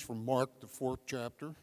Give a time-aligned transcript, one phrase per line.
[0.00, 1.54] from Mark, the fourth chapter.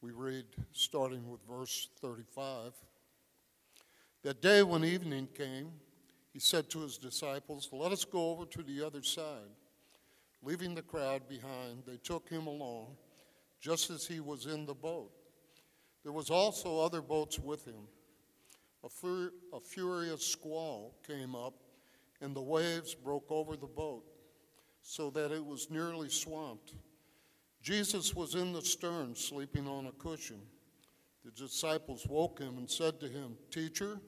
[0.00, 2.72] We read starting with verse 35.
[4.22, 5.72] That day when evening came,
[6.32, 9.50] he said to his disciples, Let us go over to the other side.
[10.42, 12.96] Leaving the crowd behind, they took him along,
[13.60, 15.10] just as he was in the boat.
[16.04, 17.88] There was also other boats with him.
[18.84, 21.54] A, fur- a furious squall came up,
[22.20, 24.04] and the waves broke over the boat,
[24.82, 26.74] so that it was nearly swamped.
[27.62, 30.40] Jesus was in the stern, sleeping on a cushion.
[31.24, 34.00] The disciples woke him and said to him, Teacher,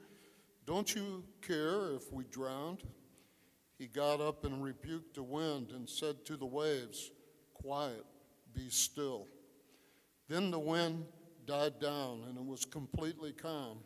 [0.67, 2.85] don't you care if we drowned?
[3.77, 7.11] He got up and rebuked the wind and said to the waves,
[7.55, 8.05] Quiet,
[8.55, 9.27] be still.
[10.29, 11.05] Then the wind
[11.47, 13.79] died down and it was completely calm.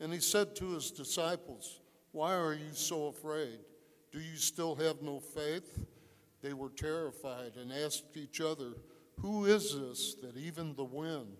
[0.00, 1.80] And he said to his disciples,
[2.12, 3.58] Why are you so afraid?
[4.12, 5.78] Do you still have no faith?
[6.42, 8.74] They were terrified and asked each other,
[9.20, 11.36] Who is this that even the wind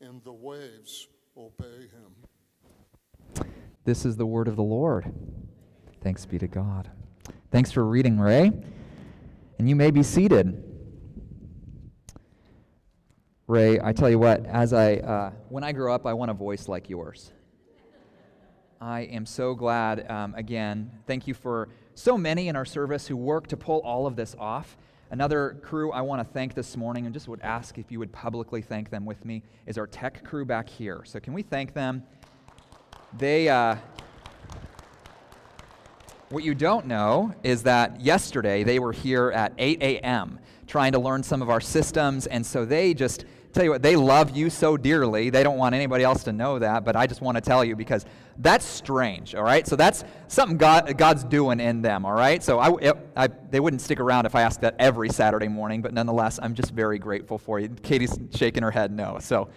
[0.00, 3.44] and the waves obey him?
[3.84, 5.12] This is the word of the Lord.
[6.00, 6.90] Thanks be to God.
[7.50, 8.52] Thanks for reading, Ray.
[9.58, 10.64] And you may be seated.
[13.46, 16.34] Ray, I tell you what, as I, uh, when I grow up, I want a
[16.34, 17.32] voice like yours.
[18.82, 23.14] I am so glad, um, again, thank you for so many in our service who
[23.14, 24.78] work to pull all of this off.
[25.10, 28.10] Another crew I want to thank this morning, and just would ask if you would
[28.10, 31.02] publicly thank them with me, is our tech crew back here.
[31.04, 32.04] So, can we thank them?
[33.18, 33.76] They, uh,
[36.30, 40.38] what you don't know is that yesterday they were here at 8 a.m.
[40.66, 43.96] trying to learn some of our systems, and so they just tell you what, they
[43.96, 45.30] love you so dearly.
[45.30, 47.76] They don't want anybody else to know that, but I just want to tell you
[47.76, 48.04] because
[48.38, 49.66] that's strange, all right?
[49.66, 52.42] So that's something God, God's doing in them, all right?
[52.42, 55.92] So I, I, they wouldn't stick around if I asked that every Saturday morning, but
[55.92, 57.68] nonetheless, I'm just very grateful for you.
[57.68, 59.18] Katie's shaking her head no.
[59.20, 59.48] So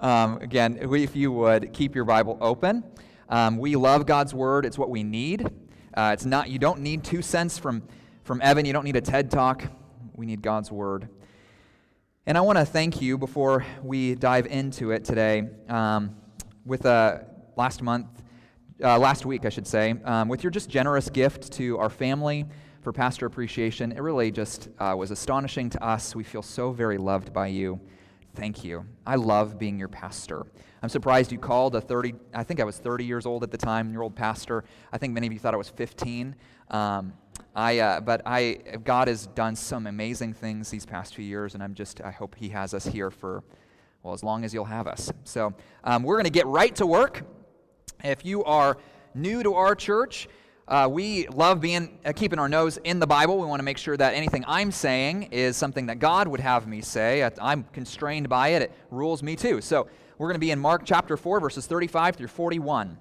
[0.00, 2.84] um, again, if you would keep your Bible open.
[3.28, 5.48] Um, we love God's Word, it's what we need.
[5.94, 7.82] Uh, it's not, you don't need two cents from,
[8.24, 8.66] from Evan.
[8.66, 9.64] You don't need a TED talk.
[10.14, 11.08] We need God's word.
[12.26, 16.16] And I want to thank you before we dive into it today um,
[16.64, 17.18] with uh,
[17.54, 18.06] last month,
[18.82, 22.46] uh, last week, I should say, um, with your just generous gift to our family
[22.80, 23.92] for Pastor Appreciation.
[23.92, 26.16] It really just uh, was astonishing to us.
[26.16, 27.78] We feel so very loved by you.
[28.34, 28.86] Thank you.
[29.06, 30.46] I love being your pastor.
[30.82, 33.58] I'm surprised you called a 30, I think I was 30 years old at the
[33.58, 34.64] time, your old pastor.
[34.90, 36.34] I think many of you thought I was 15.
[36.70, 37.12] Um,
[37.54, 41.62] I, uh, but I, God has done some amazing things these past few years, and
[41.62, 43.44] I'm just, I hope He has us here for,
[44.02, 45.12] well, as long as you'll have us.
[45.22, 45.54] So
[45.84, 47.22] um, we're going to get right to work.
[48.02, 48.76] If you are
[49.14, 50.28] new to our church,
[50.66, 53.38] uh, we love being uh, keeping our nose in the Bible.
[53.38, 56.66] We want to make sure that anything I'm saying is something that God would have
[56.66, 57.28] me say.
[57.40, 58.62] I'm constrained by it.
[58.62, 59.60] It rules me too.
[59.60, 59.88] So
[60.18, 62.96] we're going to be in Mark chapter 4, verses 35 through 41.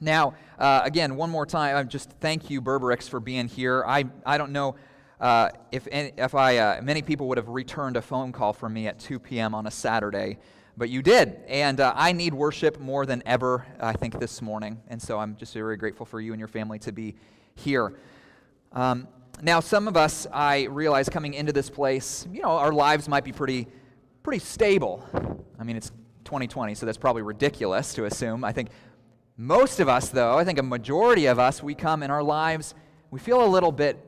[0.00, 3.84] Now, uh, again, one more time, just thank you, Berberix, for being here.
[3.86, 4.76] I, I don't know
[5.20, 8.86] uh, if, if I, uh, many people would have returned a phone call from me
[8.86, 9.54] at 2 p.m.
[9.54, 10.38] on a Saturday
[10.76, 11.38] but you did.
[11.46, 14.80] And uh, I need worship more than ever, I think, this morning.
[14.88, 17.14] And so I'm just very grateful for you and your family to be
[17.54, 17.94] here.
[18.72, 19.08] Um,
[19.42, 23.24] now, some of us, I realize coming into this place, you know, our lives might
[23.24, 23.66] be pretty,
[24.22, 25.04] pretty stable.
[25.58, 25.90] I mean, it's
[26.24, 28.44] 2020, so that's probably ridiculous to assume.
[28.44, 28.70] I think
[29.36, 32.74] most of us, though, I think a majority of us, we come in our lives,
[33.10, 33.98] we feel a little bit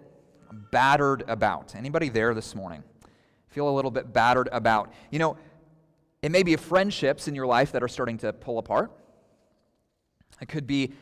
[0.71, 1.75] battered about.
[1.75, 2.85] Anybody there this morning?
[3.49, 4.93] Feel a little bit battered about.
[5.11, 5.37] You know,
[6.23, 8.93] it may be friendships in your life that are starting to pull apart.
[10.41, 10.93] It could be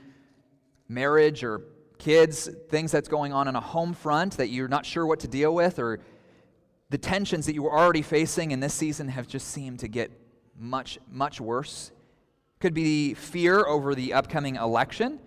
[0.89, 1.63] marriage or
[1.99, 5.29] kids, things that's going on in a home front that you're not sure what to
[5.29, 6.01] deal with, or
[6.91, 10.11] the tensions that you were already facing in this season have just seemed to get
[10.59, 11.91] much, much worse.
[12.65, 15.21] Could be fear over the upcoming election,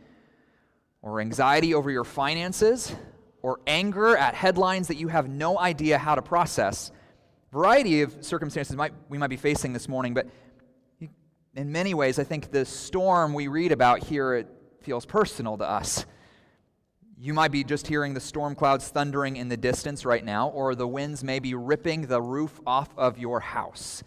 [1.03, 2.95] or anxiety over your finances,
[3.43, 6.89] or anger at headlines that you have no idea how to process
[7.53, 10.25] variety of circumstances might, we might be facing this morning, but
[11.53, 14.47] in many ways, I think the storm we read about here it
[14.81, 16.07] feels personal to us.
[17.19, 20.73] You might be just hearing the storm clouds thundering in the distance right now, or
[20.73, 24.01] the winds may be ripping the roof off of your house.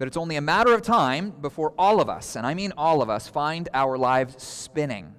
[0.00, 3.02] But it's only a matter of time before all of us, and I mean all
[3.02, 5.14] of us, find our lives spinning,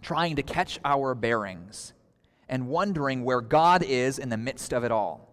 [0.00, 1.92] trying to catch our bearings,
[2.48, 5.28] and wondering where God is in the midst of it all.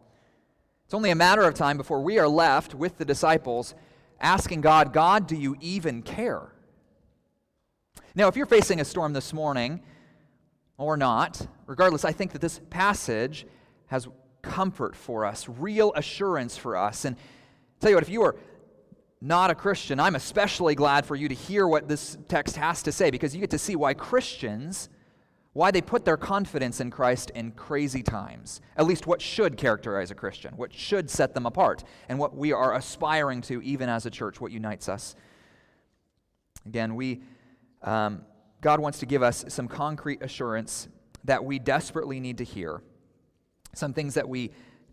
[0.83, 3.75] It's only a matter of time before we are left with the disciples
[4.19, 6.51] asking God, God, do you even care?
[8.13, 9.79] Now, if you're facing a storm this morning
[10.77, 13.47] or not, regardless, I think that this passage
[13.87, 14.09] has
[14.41, 17.05] comfort for us, real assurance for us.
[17.05, 17.15] And
[17.83, 18.35] tell you what, if you are
[19.19, 22.91] not a Christian, I'm especially glad for you to hear what this text has to
[22.91, 24.89] say because you get to see why Christians,
[25.51, 28.61] why they put their confidence in Christ in crazy times.
[28.77, 32.53] At least what should characterize a Christian, what should set them apart, and what we
[32.53, 35.15] are aspiring to even as a church, what unites us.
[36.65, 37.21] Again, we,
[37.81, 38.21] um,
[38.61, 40.87] God wants to give us some concrete assurance
[41.25, 42.81] that we desperately need to hear,
[43.73, 44.51] some things that we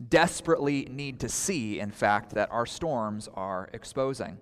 [0.08, 4.38] desperately need to see, in fact, that our storms are exposing.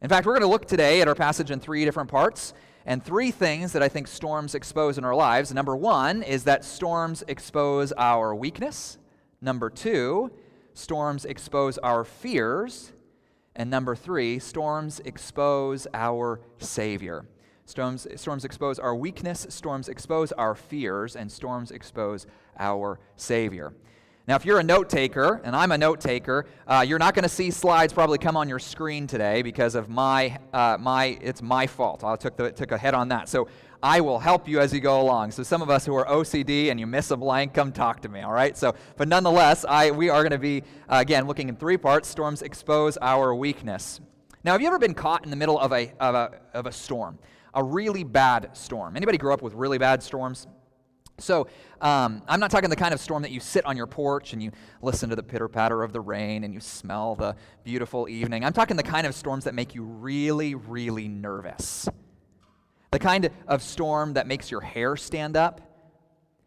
[0.00, 2.54] In fact, we're going to look today at our passage in three different parts
[2.86, 5.52] and three things that I think storms expose in our lives.
[5.52, 8.98] Number one is that storms expose our weakness.
[9.40, 10.30] Number two,
[10.74, 12.92] storms expose our fears.
[13.54, 17.26] And number three, storms expose our Savior.
[17.66, 22.26] Storms, storms expose our weakness, storms expose our fears, and storms expose
[22.58, 23.74] our Savior.
[24.28, 27.22] Now, if you're a note taker, and I'm a note taker, uh, you're not going
[27.22, 31.40] to see slides probably come on your screen today because of my, uh, my it's
[31.40, 32.04] my fault.
[32.04, 33.30] I took, the, took a head on that.
[33.30, 33.48] So
[33.82, 35.30] I will help you as you go along.
[35.30, 38.10] So some of us who are OCD and you miss a blank, come talk to
[38.10, 38.54] me, all right?
[38.54, 40.60] So, but nonetheless, I, we are going to be,
[40.90, 42.06] uh, again, looking in three parts.
[42.06, 43.98] Storms expose our weakness.
[44.44, 46.72] Now, have you ever been caught in the middle of a, of a, of a
[46.72, 47.18] storm?
[47.54, 48.94] A really bad storm.
[48.94, 50.46] Anybody grow up with really bad storms?
[51.20, 51.48] So,
[51.80, 54.42] um, I'm not talking the kind of storm that you sit on your porch and
[54.42, 57.34] you listen to the pitter patter of the rain and you smell the
[57.64, 58.44] beautiful evening.
[58.44, 61.88] I'm talking the kind of storms that make you really, really nervous.
[62.92, 65.60] The kind of storm that makes your hair stand up.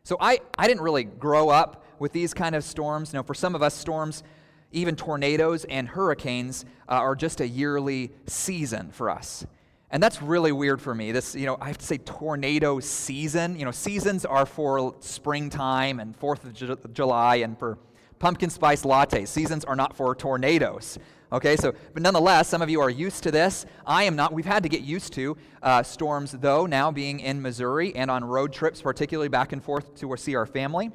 [0.04, 3.14] So, I, I didn't really grow up with these kind of storms.
[3.14, 4.24] You for some of us, storms,
[4.72, 9.46] even tornadoes and hurricanes, uh, are just a yearly season for us.
[9.92, 11.12] And that's really weird for me.
[11.12, 13.60] This, you know, I have to say tornado season.
[13.60, 17.78] You know, seasons are for springtime and 4th of Ju- July and for
[18.18, 19.28] pumpkin spice lattes.
[19.28, 20.98] Seasons are not for tornadoes.
[21.34, 23.66] Okay, so, but nonetheless, some of you are used to this.
[23.86, 24.32] I am not.
[24.32, 28.24] We've had to get used to uh, storms, though, now being in Missouri and on
[28.24, 30.92] road trips, particularly back and forth to see our family.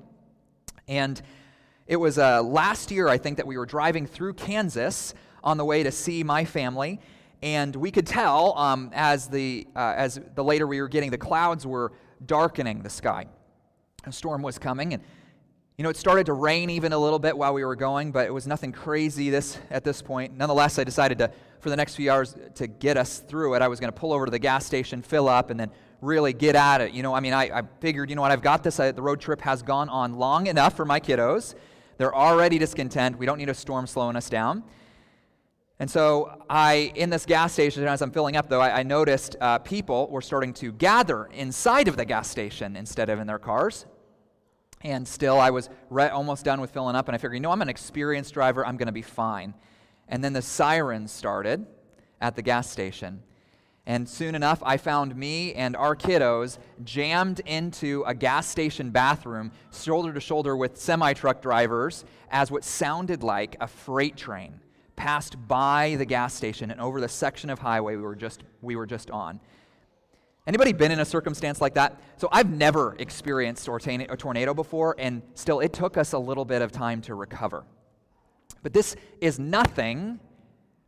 [0.89, 1.21] And
[1.87, 5.15] it was uh, last year, I think, that we were driving through Kansas
[5.45, 6.99] on the way to see my family
[7.43, 11.19] and we could tell um, as, the, uh, as the later we were getting, the
[11.19, 11.93] clouds were
[12.25, 13.27] darkening the sky.
[14.05, 15.03] A storm was coming, and
[15.77, 18.27] you know, it started to rain even a little bit while we were going, but
[18.27, 20.35] it was nothing crazy this, at this point.
[20.35, 21.31] Nonetheless, I decided to,
[21.61, 24.15] for the next few hours, to get us through it, I was going to pull
[24.15, 26.93] over to the gas station, fill up, and then really get at it.
[26.93, 28.81] You know, I mean, I, I figured, you know what, I've got this.
[28.81, 31.55] I, the road trip has gone on long enough for my kiddos.
[31.99, 33.19] They're already discontent.
[33.19, 34.65] We don't need a storm slowing us down.
[35.79, 39.37] And so I, in this gas station, as I'm filling up, though, I, I noticed
[39.41, 43.39] uh, people were starting to gather inside of the gas station instead of in their
[43.39, 43.85] cars.
[44.81, 47.51] And still, I was re- almost done with filling up, and I figured, you know,
[47.51, 49.53] I'm an experienced driver, I'm going to be fine.
[50.09, 51.67] And then the sirens started
[52.23, 53.23] at the gas station.
[53.85, 59.53] And soon enough, I found me and our kiddos jammed into a gas station bathroom,
[59.73, 64.61] shoulder to shoulder with semi truck drivers, as what sounded like a freight train
[64.97, 68.75] passed by the gas station and over the section of highway we were just, we
[68.77, 69.41] were just on.
[70.47, 72.01] Anybody been in a circumstance like that?
[72.19, 76.63] So I've never experienced a tornado before, and still it took us a little bit
[76.63, 77.65] of time to recover.
[78.63, 80.21] But this is nothing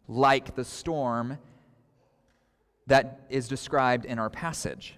[0.07, 1.39] like the storm
[2.87, 4.97] that is described in our passage.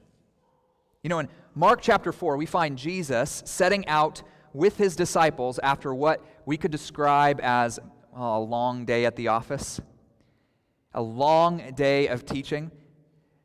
[1.03, 5.95] You know, in Mark chapter 4, we find Jesus setting out with his disciples after
[5.95, 7.81] what we could describe as
[8.21, 9.81] a long day at the office,
[10.93, 12.71] a long day of teaching,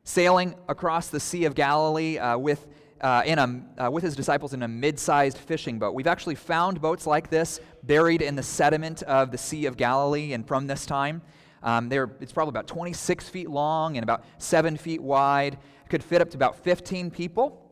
[0.04, 2.66] sailing across the Sea of Galilee uh, with,
[3.00, 5.94] uh, in a, uh, with his disciples in a mid sized fishing boat.
[5.94, 10.34] We've actually found boats like this buried in the sediment of the Sea of Galilee
[10.34, 11.22] and from this time.
[11.62, 15.54] Um, it's probably about 26 feet long and about 7 feet wide.
[15.54, 17.62] It could fit up to about 15 people.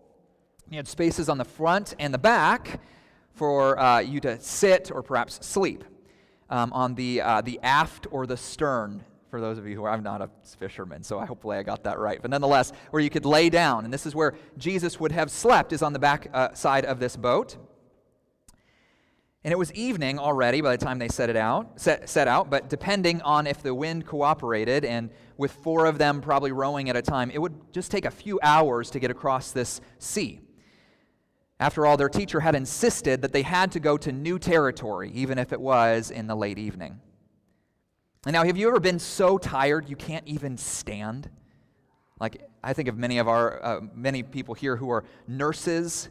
[0.71, 2.81] You had spaces on the front and the back
[3.35, 5.85] for uh, you to sit or perhaps sleep
[6.55, 9.91] um, on the, uh, the aft or the stern, for those of you who are,
[9.91, 12.23] I'm not a fisherman, so hopefully I got that right.
[12.23, 13.85] But nonetheless, where you could lay down.
[13.85, 17.01] And this is where Jesus would have slept, is on the back uh, side of
[17.01, 17.57] this boat.
[19.43, 22.51] And it was evening already by the time they set it out, set, set out,
[22.51, 26.95] but depending on if the wind cooperated, and with four of them probably rowing at
[26.95, 30.41] a time, it would just take a few hours to get across this sea.
[31.61, 35.39] After all, their teacher had insisted that they had to go to new territory, even
[35.39, 37.01] if it was in the late evening.
[38.27, 41.31] And now, have you ever been so tired you can't even stand?
[42.19, 46.09] Like, I think of many of our, uh, many people here who are nurses,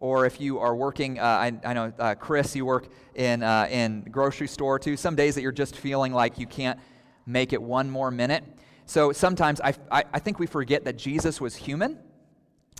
[0.00, 3.68] or if you are working, uh, I, I, know, uh, Chris, you work in, uh,
[3.70, 4.96] in grocery store too.
[4.96, 6.78] Some days that you're just feeling like you can't
[7.26, 8.44] make it one more minute.
[8.84, 11.98] So sometimes I, I, I think we forget that Jesus was human,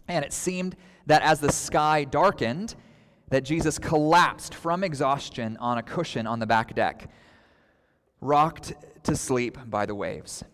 [0.08, 2.74] and it seemed that as the sky darkened,
[3.28, 7.10] that Jesus collapsed from exhaustion on a cushion on the back deck,
[8.20, 8.72] rocked
[9.02, 10.44] to sleep by the waves.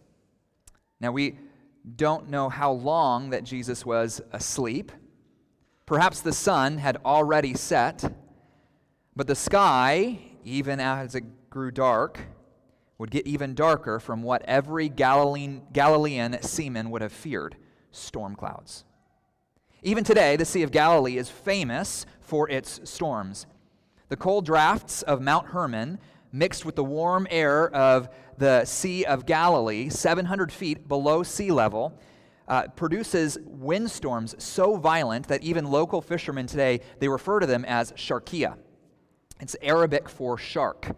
[1.01, 1.39] Now, we
[1.97, 4.93] don't know how long that Jesus was asleep.
[5.85, 8.05] Perhaps the sun had already set,
[9.17, 12.21] but the sky, even as it grew dark,
[12.99, 17.57] would get even darker from what every Galilean, Galilean seaman would have feared
[17.91, 18.85] storm clouds.
[19.85, 23.47] Even today, the Sea of Galilee is famous for its storms.
[24.11, 25.99] The cold drafts of Mount Hermon,
[26.31, 28.09] mixed with the warm air of
[28.39, 31.99] the Sea of Galilee, 700 feet below sea level,
[32.47, 37.91] uh, produces windstorms so violent that even local fishermen today they refer to them as
[37.93, 38.57] sharkia.
[39.41, 40.95] It's Arabic for shark.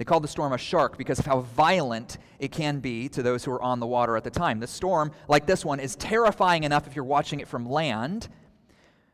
[0.00, 3.44] They called the storm a shark because of how violent it can be to those
[3.44, 4.58] who are on the water at the time.
[4.58, 8.30] The storm, like this one, is terrifying enough if you're watching it from land,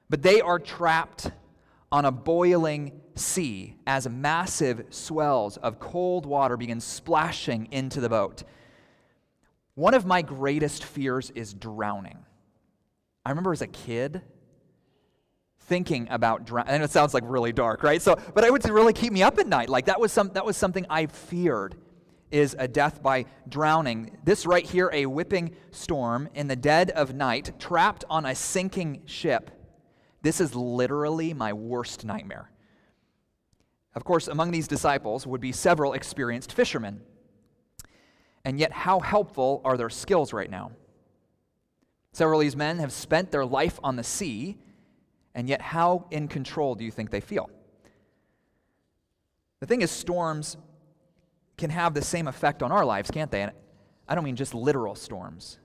[0.09, 1.33] but they are trapped
[1.91, 8.45] on a boiling sea as massive swells of cold water begin splashing into the boat.
[9.75, 12.19] One of my greatest fears is drowning.
[13.25, 14.23] I remember as a kid,
[15.67, 16.75] thinking about drowning.
[16.75, 18.01] And it sounds like really dark, right?
[18.01, 19.69] So, but it would really keep me up at night.
[19.69, 21.77] Like that was some that was something I feared
[22.31, 24.17] is a death by drowning.
[24.25, 29.03] This right here, a whipping storm in the dead of night, trapped on a sinking
[29.07, 29.51] ship.
[30.23, 32.51] This is literally my worst nightmare.
[33.95, 37.01] Of course, among these disciples would be several experienced fishermen.
[38.45, 40.73] And yet, how helpful are their skills right now?
[42.13, 44.59] Several of these men have spent their life on the sea
[45.37, 47.51] and yet, how in control do you think they feel?
[49.61, 50.57] The thing is, storms
[51.59, 53.43] can have the same effect on our lives, can't they?
[53.43, 53.53] And
[54.09, 55.59] I don't mean just literal storms.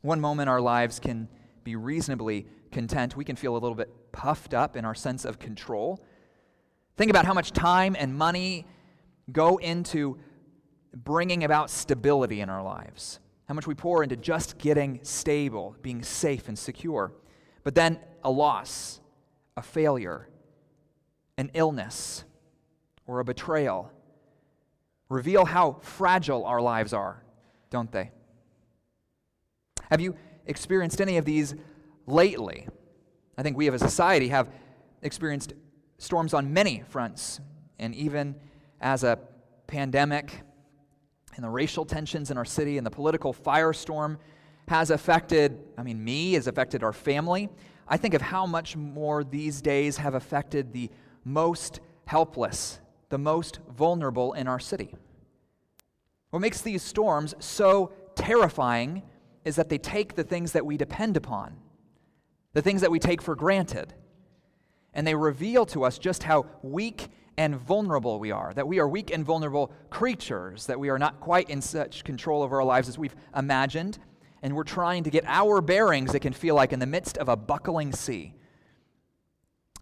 [0.00, 1.28] One moment our lives can
[1.62, 3.16] be reasonably content.
[3.16, 6.04] We can feel a little bit puffed up in our sense of control.
[6.96, 8.66] Think about how much time and money
[9.30, 10.18] go into
[10.92, 16.02] bringing about stability in our lives, how much we pour into just getting stable, being
[16.02, 17.12] safe and secure.
[17.70, 18.98] But then a loss,
[19.56, 20.28] a failure,
[21.38, 22.24] an illness,
[23.06, 23.92] or a betrayal
[25.08, 27.22] reveal how fragile our lives are,
[27.70, 28.10] don't they?
[29.88, 31.54] Have you experienced any of these
[32.08, 32.66] lately?
[33.38, 34.50] I think we as a society have
[35.02, 35.52] experienced
[35.98, 37.38] storms on many fronts,
[37.78, 38.34] and even
[38.80, 39.16] as a
[39.68, 40.40] pandemic
[41.36, 44.18] and the racial tensions in our city and the political firestorm
[44.70, 47.48] has affected, I mean, me, has affected our family.
[47.88, 50.90] I think of how much more these days have affected the
[51.24, 54.94] most helpless, the most vulnerable in our city.
[56.30, 59.02] What makes these storms so terrifying
[59.44, 61.56] is that they take the things that we depend upon,
[62.52, 63.92] the things that we take for granted,
[64.94, 68.86] and they reveal to us just how weak and vulnerable we are, that we are
[68.86, 72.88] weak and vulnerable creatures, that we are not quite in such control of our lives
[72.88, 73.98] as we've imagined,
[74.42, 77.28] and we're trying to get our bearings, it can feel like, in the midst of
[77.28, 78.34] a buckling sea.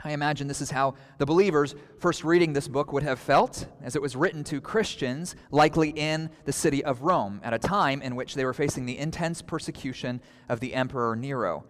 [0.05, 3.97] I imagine this is how the believers first reading this book would have felt, as
[3.97, 8.15] it was written to Christians, likely in the city of Rome, at a time in
[8.15, 11.65] which they were facing the intense persecution of the Emperor Nero.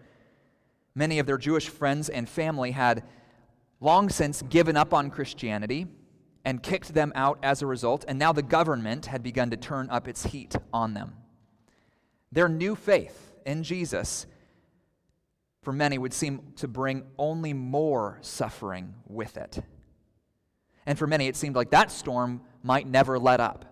[0.93, 3.03] Many of their Jewish friends and family had
[3.79, 5.87] long since given up on Christianity
[6.45, 9.89] and kicked them out as a result, and now the government had begun to turn
[9.89, 11.15] up its heat on them.
[12.31, 14.27] Their new faith in Jesus,
[15.61, 19.63] for many, would seem to bring only more suffering with it.
[20.85, 23.65] And for many, it seemed like that storm might never let up.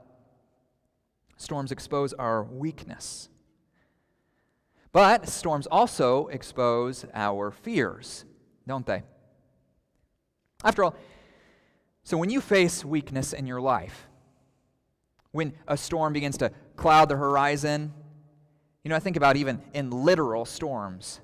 [1.38, 3.30] Storms expose our weakness.
[4.92, 8.26] But storms also expose our fears,
[8.68, 9.04] don't they?
[10.64, 10.96] After all,
[12.04, 14.08] so when you face weakness in your life,
[15.32, 17.94] when a storm begins to cloud the horizon,
[18.88, 21.20] you know, I think about even in literal storms.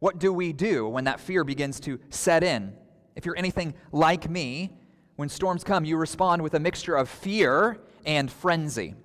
[0.00, 2.72] What do we do when that fear begins to set in?
[3.14, 4.72] If you're anything like me,
[5.14, 8.96] when storms come, you respond with a mixture of fear and frenzy.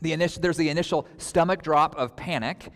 [0.00, 2.70] The initial, there's the initial stomach drop of panic,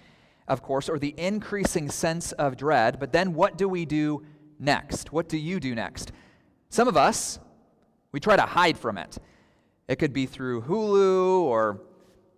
[0.49, 2.99] of course, or the increasing sense of dread.
[2.99, 4.27] But then what do we do
[4.59, 5.13] next?
[5.13, 6.11] What do you do next?
[6.69, 7.39] Some of us,
[8.11, 9.19] we try to hide from it.
[9.87, 11.81] It could be through Hulu or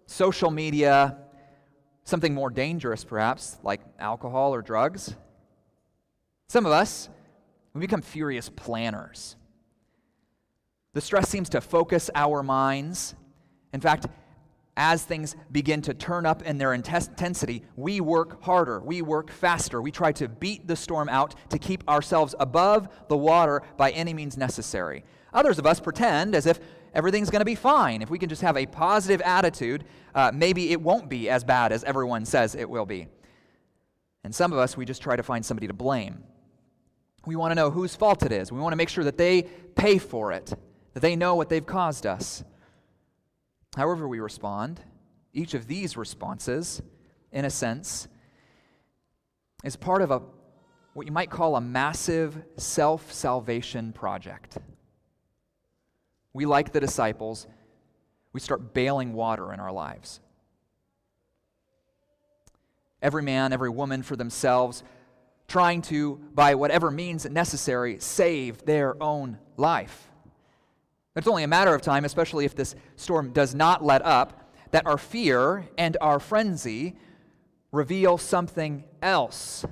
[0.05, 1.17] social media,
[2.05, 5.15] Something more dangerous, perhaps, like alcohol or drugs.
[6.49, 7.09] Some of us,
[7.73, 9.37] we become furious planners.
[10.93, 13.15] The stress seems to focus our minds.
[13.73, 14.07] In fact,
[14.77, 19.81] as things begin to turn up in their intensity, we work harder, we work faster,
[19.81, 24.13] we try to beat the storm out to keep ourselves above the water by any
[24.13, 25.05] means necessary.
[25.33, 26.61] Others of us pretend as if
[26.95, 28.01] everything's going to be fine.
[28.01, 29.85] If we can just have a positive attitude,
[30.15, 33.09] uh, maybe it won't be as bad as everyone says it will be.
[34.23, 36.25] And some of us, we just try to find somebody to blame.
[37.27, 38.51] We want to know whose fault it is.
[38.51, 39.43] We want to make sure that they
[39.75, 40.53] pay for it,
[40.95, 42.45] that they know what they've caused us.
[43.77, 44.81] However, we respond,
[45.33, 46.81] each of these responses,
[47.33, 48.09] in a sense,
[49.65, 50.23] is part of a
[50.93, 54.59] what you might call a massive self salvation project.
[56.35, 57.47] We, like the disciples,
[58.33, 60.21] we start bailing water in our lives.
[63.01, 64.83] Every man, every woman for themselves,
[65.47, 70.11] trying to, by whatever means necessary, save their own life.
[71.15, 74.87] It's only a matter of time, especially if this storm does not let up, that
[74.87, 76.97] our fear and our frenzy
[77.71, 79.65] reveal something else.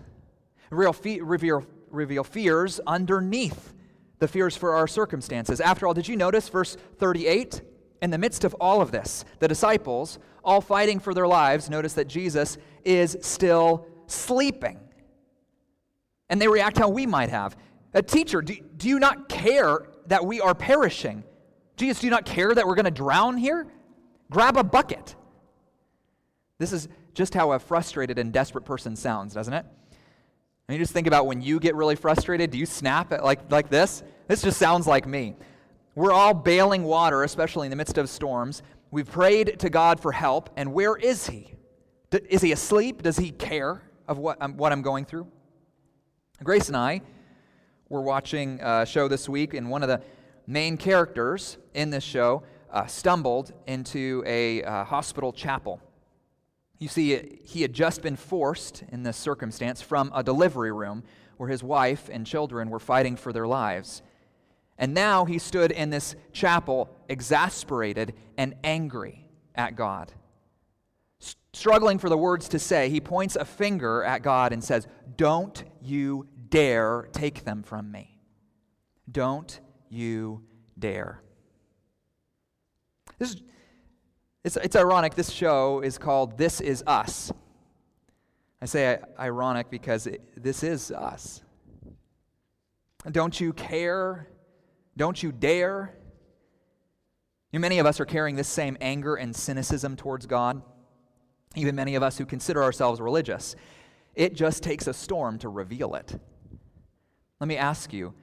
[0.71, 3.75] Real fe- reveal, reveal fears underneath
[4.23, 5.61] the fears for our circumstances.
[5.61, 7.61] After all, did you notice verse 38?
[8.03, 11.95] In the midst of all of this, the disciples, all fighting for their lives, notice
[11.95, 14.79] that Jesus is still sleeping.
[16.31, 17.57] And they react how we might have.
[17.95, 21.25] A teacher, do, do you not care that we are perishing?
[21.77, 23.67] Jesus, do you not care that we're going to drown here?
[24.31, 25.17] Grab a bucket.
[26.59, 29.67] This is just how a frustrated and desperate person sounds, doesn't it?
[30.69, 33.51] And you just think about when you get really frustrated, do you snap at like,
[33.51, 34.03] like this?
[34.29, 35.37] This just sounds like me.
[35.95, 38.63] We're all bailing water, especially in the midst of storms.
[38.91, 41.53] We've prayed to God for help, and where is He?
[42.29, 43.03] Is He asleep?
[43.03, 45.27] Does He care of what I'm, what I'm going through?
[46.43, 47.03] Grace and I
[47.89, 50.01] were watching a show this week, and one of the
[50.47, 55.81] main characters in this show uh, stumbled into a uh, hospital chapel.
[56.83, 61.05] You see, he had just been forced in this circumstance from a delivery room
[61.37, 64.03] where his wife and children were fighting for their lives.
[64.77, 70.11] And now he stood in this chapel exasperated and angry at God.
[71.53, 75.63] Struggling for the words to say, he points a finger at God and says, Don't
[75.81, 78.19] you dare take them from me.
[79.09, 80.43] Don't you
[80.77, 81.23] dare.
[83.21, 83.43] This is,
[84.45, 85.15] it's, it's ironic.
[85.15, 87.33] This show is called This Is Us.
[88.63, 91.43] I say ironic because it, this is us.
[93.11, 94.29] Don't you care?
[94.97, 95.97] Don't you dare?
[97.53, 100.63] Many of us are carrying this same anger and cynicism towards God.
[101.57, 103.57] Even many of us who consider ourselves religious.
[104.15, 106.19] It just takes a storm to reveal it.
[107.41, 108.15] Let me ask you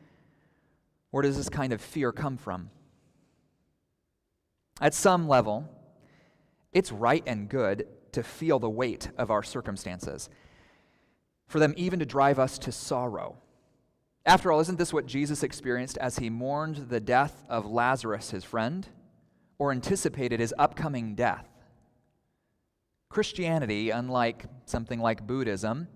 [1.12, 2.69] where does this kind of fear come from?
[4.79, 5.67] At some level,
[6.73, 10.29] it's right and good to feel the weight of our circumstances,
[11.47, 13.38] for them even to drive us to sorrow.
[14.25, 18.43] After all, isn't this what Jesus experienced as he mourned the death of Lazarus, his
[18.43, 18.88] friend,
[19.58, 21.47] or anticipated his upcoming death?
[23.10, 25.88] Christianity, unlike something like Buddhism,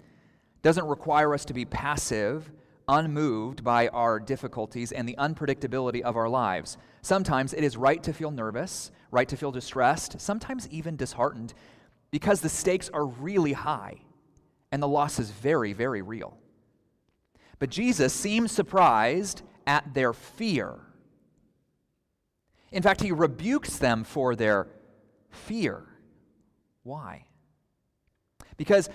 [0.63, 2.51] doesn't require us to be passive
[2.88, 6.77] unmoved by our difficulties and the unpredictability of our lives.
[7.01, 11.54] Sometimes it is right to feel nervous, right to feel distressed, sometimes even disheartened,
[12.12, 14.02] because the stakes are really high
[14.71, 16.38] and the loss is very, very real.
[17.60, 20.80] But Jesus seems surprised at their fear.
[22.71, 24.67] In fact, he rebukes them for their
[25.30, 25.84] fear.
[26.82, 27.28] Why?
[28.58, 28.89] Because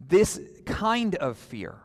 [0.00, 1.76] this kind of fear,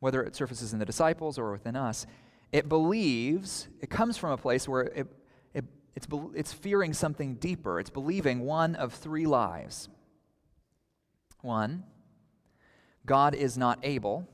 [0.00, 2.06] whether it surfaces in the disciples or within us,
[2.52, 5.06] it believes, it comes from a place where it,
[5.54, 7.80] it, it's, it's fearing something deeper.
[7.80, 9.88] It's believing one of three lies.
[11.42, 11.84] One,
[13.06, 14.28] God is not able.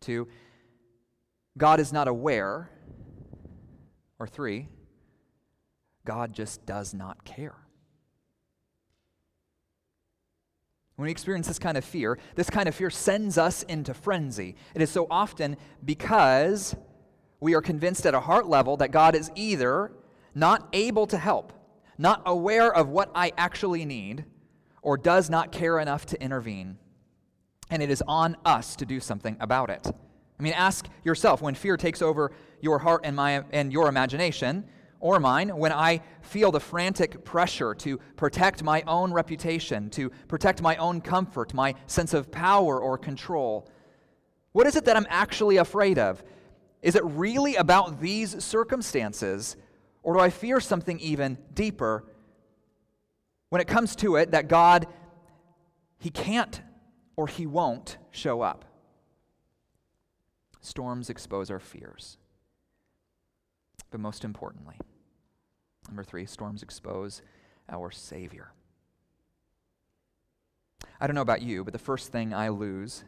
[0.00, 0.28] Two,
[1.58, 2.70] God is not aware.
[4.18, 4.68] Or three,
[6.04, 7.56] God just does not care.
[10.94, 14.56] When we experience this kind of fear, this kind of fear sends us into frenzy.
[14.74, 16.74] It is so often because
[17.40, 19.92] we are convinced at a heart level that God is either
[20.34, 21.52] not able to help,
[21.98, 24.24] not aware of what I actually need,
[24.82, 26.78] or does not care enough to intervene.
[27.70, 29.86] And it is on us to do something about it.
[30.38, 34.64] I mean, ask yourself when fear takes over your heart and, my, and your imagination,
[35.00, 40.62] or mine when I feel the frantic pressure to protect my own reputation, to protect
[40.62, 43.68] my own comfort, my sense of power or control?
[44.52, 46.22] What is it that I'm actually afraid of?
[46.86, 49.56] Is it really about these circumstances,
[50.04, 52.04] or do I fear something even deeper?
[53.48, 54.86] When it comes to it, that God,
[55.98, 56.62] He can't
[57.16, 58.64] or He won't show up.
[60.60, 62.18] Storms expose our fears.
[63.90, 64.76] But most importantly,
[65.88, 67.20] number three, storms expose
[67.68, 68.52] our Savior.
[71.00, 73.02] I don't know about you, but the first thing I lose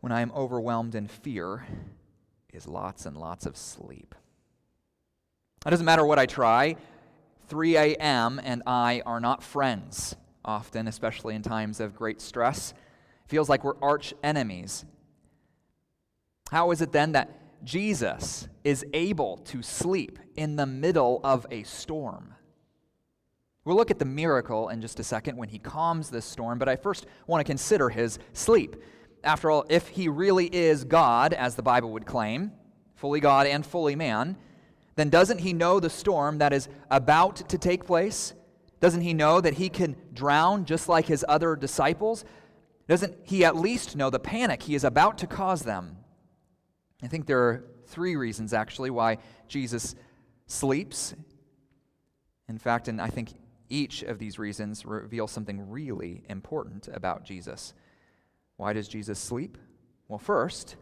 [0.00, 1.66] when I am overwhelmed in fear
[2.52, 4.14] is lots and lots of sleep.
[5.64, 6.76] It doesn't matter what I try,
[7.48, 8.40] 3 a.m.
[8.42, 12.72] and I are not friends often, especially in times of great stress.
[12.72, 14.84] It feels like we're arch enemies.
[16.50, 21.64] How is it then that Jesus is able to sleep in the middle of a
[21.64, 22.34] storm?
[23.64, 26.68] We'll look at the miracle in just a second when he calms this storm, but
[26.68, 28.76] I first want to consider his sleep.
[29.26, 32.52] After all, if he really is God, as the Bible would claim,
[32.94, 34.36] fully God and fully man,
[34.94, 38.34] then doesn't he know the storm that is about to take place?
[38.80, 42.24] Doesn't he know that he can drown just like his other disciples?
[42.88, 45.96] Doesn't he at least know the panic he is about to cause them?
[47.02, 49.96] I think there are three reasons, actually, why Jesus
[50.46, 51.14] sleeps.
[52.48, 53.30] In fact, and I think
[53.68, 57.74] each of these reasons reveals something really important about Jesus.
[58.56, 59.58] Why does Jesus sleep?
[60.08, 60.76] Well, first,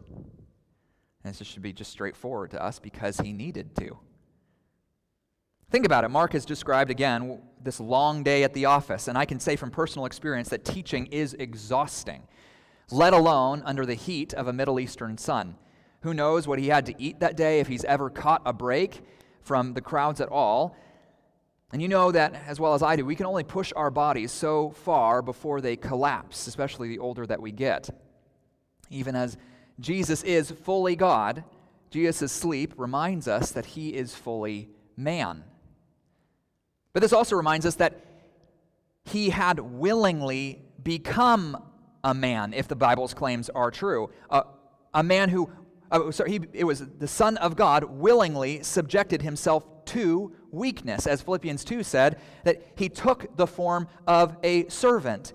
[1.23, 3.97] and this should be just straightforward to us, because he needed to.
[5.71, 6.09] Think about it.
[6.09, 9.71] Mark has described again this long day at the office, and I can say from
[9.71, 12.27] personal experience that teaching is exhausting,
[12.91, 15.55] let alone under the heat of a Middle Eastern sun.
[16.01, 19.01] Who knows what he had to eat that day, if he's ever caught a break
[19.41, 20.77] from the crowds at all.
[21.71, 24.31] And you know that as well as I do, we can only push our bodies
[24.31, 27.89] so far before they collapse, especially the older that we get.
[28.89, 29.37] Even as
[29.79, 31.43] Jesus is fully God,
[31.89, 35.43] Jesus' sleep reminds us that he is fully man.
[36.93, 37.99] But this also reminds us that
[39.03, 41.61] he had willingly become
[42.03, 44.11] a man, if the Bible's claims are true.
[44.29, 44.43] Uh,
[44.93, 45.49] a man who
[45.91, 51.21] uh, sorry, he, it was the Son of God willingly subjected himself to weakness, as
[51.21, 55.33] Philippians 2 said, that he took the form of a servant.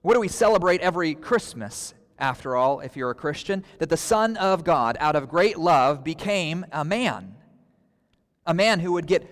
[0.00, 3.64] What do we celebrate every Christmas, after all, if you're a Christian?
[3.78, 7.34] That the Son of God, out of great love, became a man.
[8.46, 9.28] A man who would get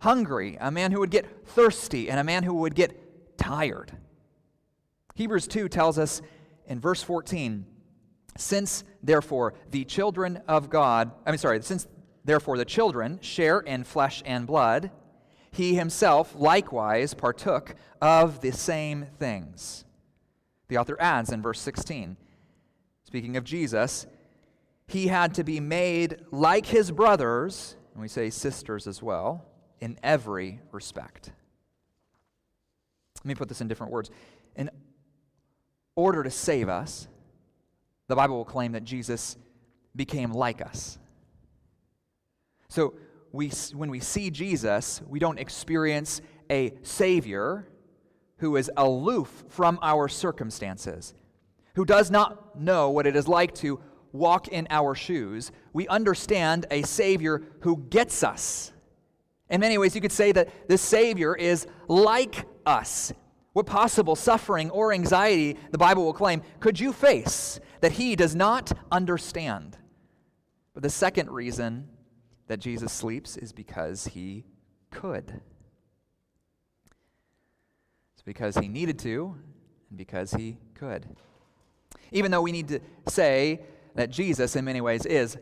[0.00, 3.92] hungry, a man who would get thirsty, and a man who would get tired.
[5.14, 6.22] Hebrews 2 tells us
[6.66, 7.66] in verse 14,
[8.36, 11.88] since, therefore, the children of God, I mean, sorry, since,
[12.28, 14.90] therefore, the children share in flesh and blood,
[15.50, 19.84] he himself likewise partook of the same things.
[20.68, 22.16] The author adds in verse 16,
[23.04, 24.06] speaking of Jesus,
[24.86, 29.44] he had to be made like his brothers, and we say sisters as well,
[29.80, 31.32] in every respect.
[33.18, 34.10] Let me put this in different words.
[34.56, 34.70] In
[35.96, 37.08] order to save us,
[38.06, 39.36] the Bible will claim that Jesus
[39.94, 40.98] became like us.
[42.68, 42.94] So
[43.32, 47.68] we, when we see Jesus, we don't experience a Savior
[48.38, 51.14] who is aloof from our circumstances,
[51.74, 53.80] who does not know what it is like to
[54.12, 55.50] walk in our shoes.
[55.72, 58.72] We understand a Savior who gets us.
[59.50, 63.12] In many ways, you could say that this Savior is like us.
[63.54, 68.34] What possible suffering or anxiety, the Bible will claim, could you face that he does
[68.34, 69.76] not understand?
[70.74, 71.88] But the second reason
[72.48, 74.44] that Jesus sleeps is because he
[74.90, 75.40] could.
[78.14, 79.36] It's because he needed to
[79.90, 81.06] and because he could.
[82.10, 83.60] Even though we need to say
[83.94, 85.36] that Jesus, in many ways, is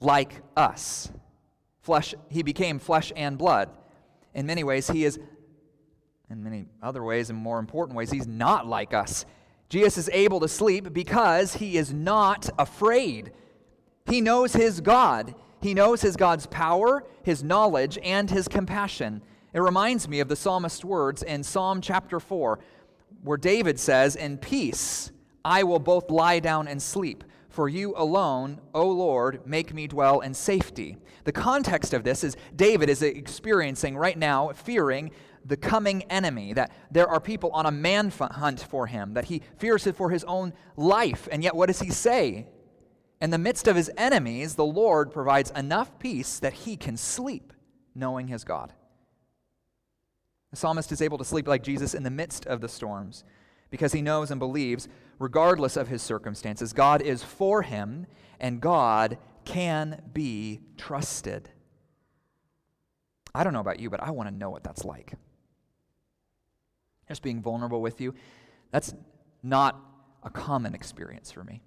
[0.00, 1.10] like us.
[1.80, 3.70] Flesh, he became flesh and blood.
[4.34, 5.18] In many ways, he is
[6.30, 9.24] in many other ways and more important ways, he's not like us.
[9.68, 13.32] Jesus is able to sleep because he is not afraid.
[14.06, 15.34] He knows his God.
[15.60, 19.22] He knows his God's power, his knowledge, and his compassion.
[19.52, 22.58] It reminds me of the psalmist's words in Psalm chapter 4,
[23.22, 25.10] where David says, In peace
[25.44, 27.24] I will both lie down and sleep.
[27.48, 30.98] For you alone, O Lord, make me dwell in safety.
[31.24, 35.10] The context of this is David is experiencing right now, fearing
[35.42, 39.40] the coming enemy, that there are people on a man hunt for him, that he
[39.56, 41.28] fears it for his own life.
[41.32, 42.46] And yet, what does he say?
[43.20, 47.52] In the midst of his enemies, the Lord provides enough peace that he can sleep,
[47.94, 48.72] knowing his God.
[50.50, 53.24] The psalmist is able to sleep like Jesus in the midst of the storms
[53.70, 58.06] because he knows and believes, regardless of his circumstances, God is for him
[58.38, 61.48] and God can be trusted.
[63.34, 65.14] I don't know about you, but I want to know what that's like.
[67.08, 68.14] Just being vulnerable with you,
[68.70, 68.94] that's
[69.42, 69.78] not
[70.22, 71.62] a common experience for me.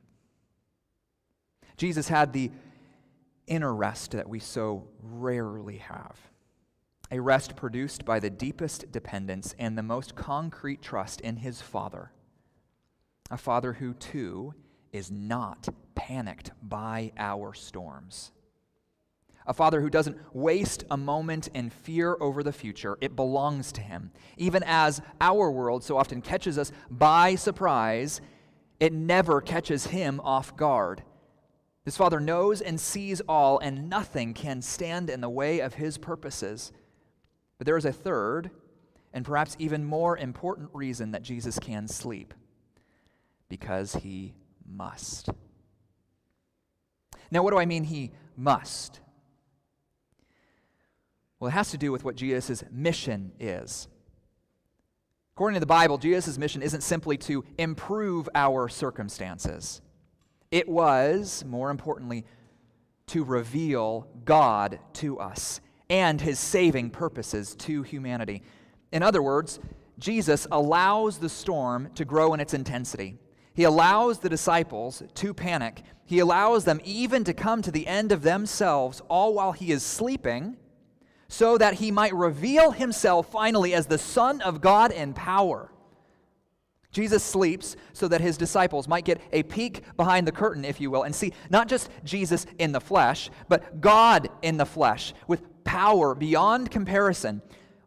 [1.79, 2.51] Jesus had the
[3.47, 6.19] inner rest that we so rarely have
[7.11, 12.11] a rest produced by the deepest dependence and the most concrete trust in his Father.
[13.31, 14.53] A Father who, too,
[14.91, 18.31] is not panicked by our storms.
[19.47, 22.99] A father who doesn't waste a moment in fear over the future.
[23.01, 24.11] It belongs to him.
[24.37, 28.21] Even as our world so often catches us by surprise,
[28.79, 31.01] it never catches him off guard.
[31.85, 35.97] This father knows and sees all, and nothing can stand in the way of his
[35.97, 36.71] purposes.
[37.57, 38.51] But there is a third,
[39.13, 42.33] and perhaps even more important reason that Jesus can sleep
[43.47, 44.33] because he
[44.67, 45.29] must.
[47.31, 48.99] Now, what do I mean he must?
[51.39, 53.87] Well, it has to do with what Jesus' mission is.
[55.35, 59.81] According to the Bible, Jesus' mission isn't simply to improve our circumstances,
[60.51, 62.25] it was, more importantly,
[63.07, 68.43] to reveal God to us and his saving purposes to humanity.
[68.91, 69.59] In other words,
[69.97, 73.17] Jesus allows the storm to grow in its intensity.
[73.53, 75.81] He allows the disciples to panic.
[76.05, 79.83] He allows them even to come to the end of themselves, all while he is
[79.83, 80.57] sleeping,
[81.27, 85.71] so that he might reveal himself finally as the Son of God in power.
[86.91, 90.89] Jesus sleeps so that his disciples might get a peek behind the curtain, if you
[90.89, 95.63] will, and see not just Jesus in the flesh, but God in the flesh with
[95.63, 97.43] power beyond comparison.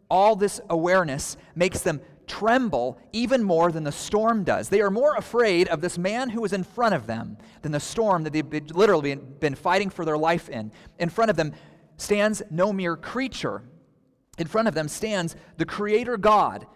[0.08, 4.68] All this awareness makes them tremble even more than the storm does.
[4.68, 7.80] They are more afraid of this man who is in front of them than the
[7.80, 10.70] storm that they've literally been fighting for their life in.
[11.00, 11.52] In front of them
[11.96, 13.64] stands no mere creature,
[14.38, 16.66] in front of them stands the Creator God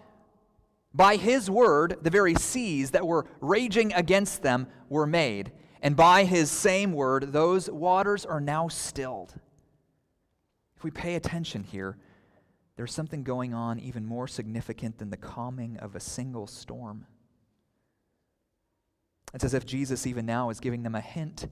[0.96, 5.52] by his word, the very seas that were raging against them were made.
[5.82, 9.34] And by his same word, those waters are now stilled.
[10.74, 11.98] If we pay attention here,
[12.76, 17.06] there's something going on even more significant than the calming of a single storm.
[19.34, 21.46] It's as if Jesus, even now, is giving them a hint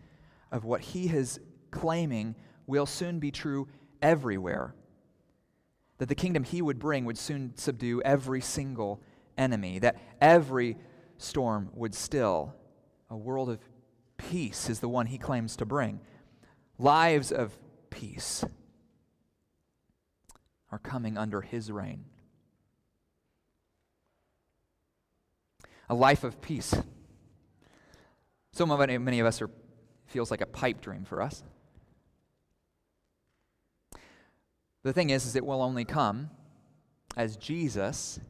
[0.51, 1.39] of what he is
[1.71, 2.35] claiming
[2.67, 3.69] will soon be true
[4.01, 4.75] everywhere.
[5.99, 9.03] That the kingdom he would bring would soon subdue every single
[9.37, 10.77] enemy, that every
[11.19, 12.55] storm would still.
[13.11, 13.61] A world of
[14.17, 16.01] peace is the one he claims to bring.
[16.79, 17.53] Lives of
[17.91, 18.45] peace
[20.71, 22.05] are coming under his reign.
[25.89, 26.75] A life of peace.
[28.53, 29.51] So many of us are
[30.07, 31.43] feels like a pipe dream for us.
[34.83, 36.31] The thing is, is it will only come
[37.17, 38.21] as Jesus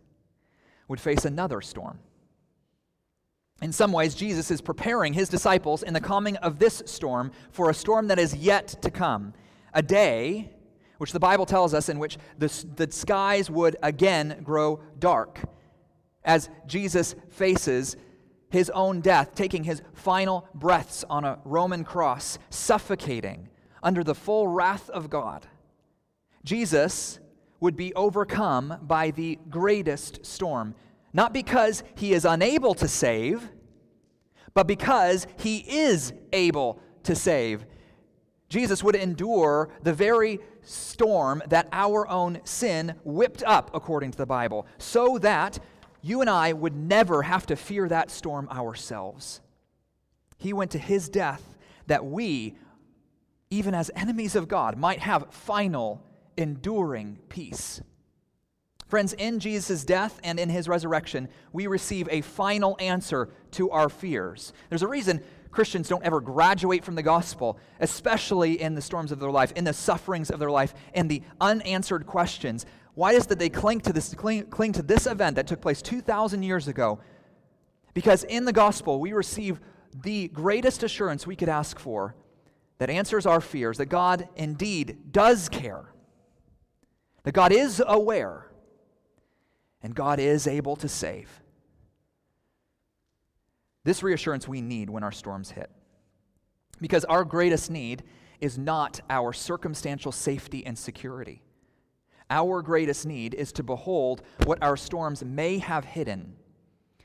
[0.89, 1.99] would face another storm.
[3.63, 7.71] In some ways, Jesus is preparing his disciples in the calming of this storm for
[7.71, 9.33] a storm that is yet to come.
[9.73, 10.51] A day,
[10.99, 15.41] which the Bible tells us, in which the, the skies would again grow dark
[16.25, 17.97] as Jesus faces
[18.51, 23.49] his own death, taking his final breaths on a Roman cross, suffocating
[23.83, 25.47] under the full wrath of God.
[26.45, 27.19] Jesus
[27.65, 30.75] would be overcome by the greatest storm,
[31.15, 33.49] not because he is unable to save,
[34.53, 37.65] but because he is able to save.
[38.51, 44.27] Jesus would endure the very storm that our own sin whipped up, according to the
[44.27, 45.59] Bible, so that
[46.03, 49.41] you and I would never have to fear that storm ourselves.
[50.37, 52.59] He went to his death that we,
[53.49, 56.03] even as enemies of God, might have final
[56.37, 57.81] enduring peace.
[58.87, 63.89] Friends, in Jesus' death and in his resurrection, we receive a final answer to our
[63.89, 64.53] fears.
[64.69, 69.21] There's a reason Christians don't ever graduate from the gospel, especially in the storms of
[69.21, 72.67] their life, in the sufferings of their life, in the unanswered questions.
[72.95, 75.81] Why is it they cling to this, cling, cling to this event that took place
[75.81, 76.99] 2,000 years ago?
[77.95, 79.61] Because in the gospel, we receive
[80.03, 82.17] the greatest assurance we could ask for
[82.79, 85.94] that answers our fears, that God indeed does care
[87.25, 88.47] that God is aware
[89.83, 91.43] and God is able to save.
[93.85, 95.71] This reassurance we need when our storms hit.
[96.81, 98.03] Because our greatest need
[98.41, 101.43] is not our circumstantial safety and security.
[102.31, 106.35] Our greatest need is to behold what our storms may have hidden,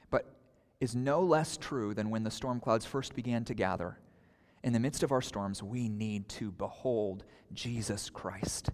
[0.09, 0.33] but
[0.79, 3.99] is no less true than when the storm clouds first began to gather.
[4.63, 8.69] In the midst of our storms, we need to behold Jesus Christ,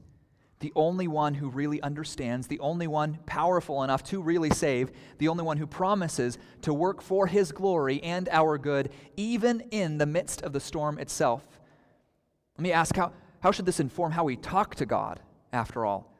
[0.65, 5.27] the only one who really understands, the only one powerful enough to really save, the
[5.27, 10.07] only one who promises to work for his glory and our good, even in the
[10.07, 11.59] midst of the storm itself.
[12.57, 15.19] Let me ask how, how should this inform how we talk to God,
[15.53, 16.11] after all?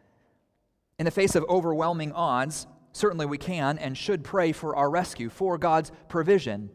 [0.99, 5.29] In the face of overwhelming odds, certainly we can and should pray for our rescue,
[5.29, 6.69] for God's provision,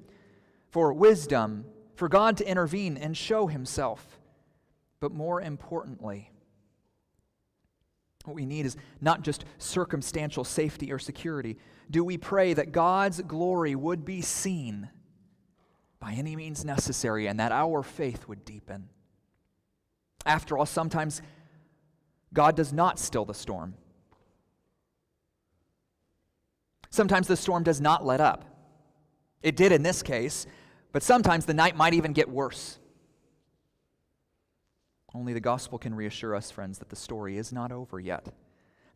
[0.70, 4.18] for wisdom, for God to intervene and show himself.
[4.98, 6.33] But more importantly,
[8.24, 11.56] what we need is not just circumstantial safety or security.
[11.90, 14.90] Do we pray that God's glory would be seen
[15.98, 18.88] by any means necessary and that our faith would deepen?
[20.26, 21.22] After all, sometimes
[22.33, 23.74] God does not still the storm.
[26.90, 28.44] Sometimes the storm does not let up.
[29.42, 30.46] It did in this case,
[30.92, 32.79] but sometimes the night might even get worse.
[35.14, 38.33] Only the gospel can reassure us, friends, that the story is not over yet.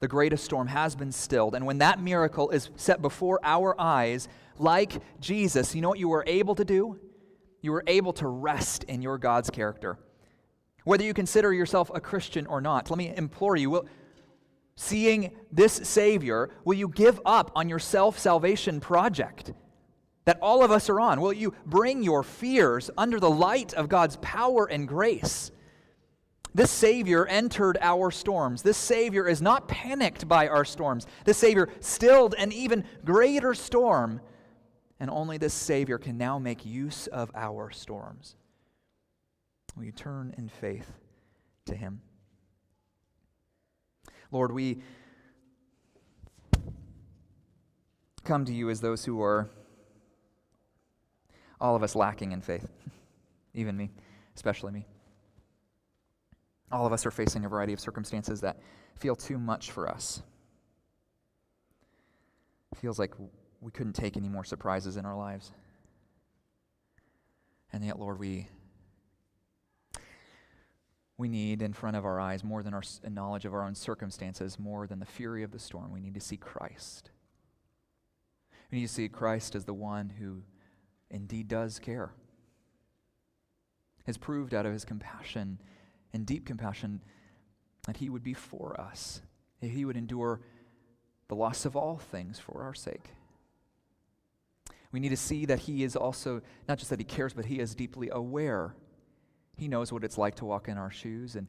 [0.00, 1.54] The greatest storm has been stilled.
[1.54, 6.08] And when that miracle is set before our eyes, like Jesus, you know what you
[6.08, 6.98] were able to do?
[7.62, 9.98] You were able to rest in your God's character.
[10.84, 13.86] Whether you consider yourself a Christian or not, let me implore you, will,
[14.76, 19.52] seeing this Savior, will you give up on your self salvation project
[20.26, 21.20] that all of us are on?
[21.20, 25.50] Will you bring your fears under the light of God's power and grace?
[26.54, 28.62] This Savior entered our storms.
[28.62, 31.04] This Savior is not panicked by our storms.
[31.24, 34.20] This Savior stilled an even greater storm.
[35.00, 38.36] And only this Savior can now make use of our storms.
[39.76, 40.92] Will you turn in faith
[41.66, 42.00] to Him?
[44.30, 44.80] Lord, we
[48.22, 49.50] come to you as those who are,
[51.60, 52.70] all of us, lacking in faith.
[53.54, 53.90] Even me,
[54.36, 54.86] especially me.
[56.74, 58.58] All of us are facing a variety of circumstances that
[58.96, 60.24] feel too much for us.
[62.72, 63.14] It feels like
[63.60, 65.52] we couldn't take any more surprises in our lives.
[67.72, 68.48] And yet, Lord, we
[71.16, 74.58] we need in front of our eyes more than our knowledge of our own circumstances,
[74.58, 75.92] more than the fury of the storm.
[75.92, 77.12] We need to see Christ.
[78.72, 80.42] We need to see Christ as the one who
[81.08, 82.10] indeed does care,
[84.06, 85.60] has proved out of his compassion
[86.14, 87.02] and deep compassion
[87.86, 89.20] that he would be for us,
[89.60, 90.40] that he would endure
[91.28, 93.10] the loss of all things for our sake.
[94.92, 97.58] We need to see that he is also, not just that he cares, but he
[97.58, 98.74] is deeply aware
[99.56, 101.48] he knows what it's like to walk in our shoes, and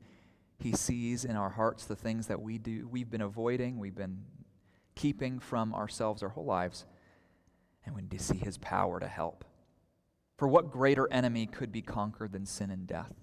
[0.57, 4.23] He sees in our hearts the things that we do, we've been avoiding, we've been
[4.95, 6.85] keeping from ourselves our whole lives,
[7.85, 9.43] and we need to see His power to help.
[10.37, 13.13] For what greater enemy could be conquered than sin and death?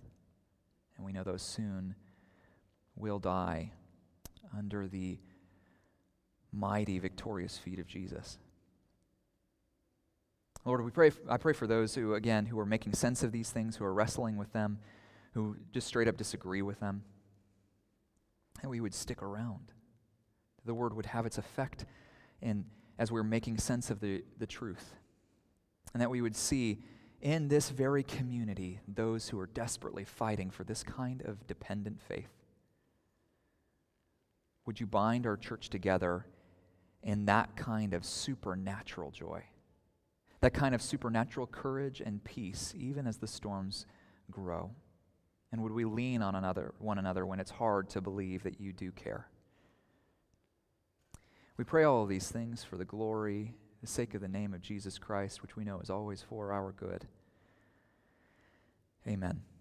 [0.97, 1.95] And we know those soon
[2.97, 3.73] will die
[4.57, 5.19] under the
[6.53, 8.39] mighty, victorious feet of Jesus.
[10.65, 13.51] Lord, we pray, I pray for those who, again, who are making sense of these
[13.51, 14.79] things, who are wrestling with them,
[15.35, 17.03] who just straight up disagree with them.
[18.61, 19.73] And we would stick around.
[20.65, 21.85] The word would have its effect
[22.41, 22.65] in,
[22.99, 24.95] as we're making sense of the, the truth.
[25.95, 26.85] And that we would see
[27.23, 32.29] in this very community those who are desperately fighting for this kind of dependent faith.
[34.67, 36.27] Would you bind our church together
[37.03, 39.45] in that kind of supernatural joy?
[40.43, 43.87] that kind of supernatural courage and peace, even as the storms
[44.31, 44.73] grow?
[45.53, 48.73] And would we lean on another, one another when it's hard to believe that you
[48.73, 49.29] do care?
[51.57, 54.99] We pray all these things for the glory, the sake of the name of Jesus
[54.99, 57.07] Christ, which we know is always for our good.
[59.07, 59.52] Amen.